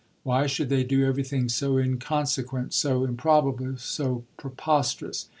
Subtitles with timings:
[0.23, 5.29] Why should they do everything so inconsequent, so improbable, so preposterous?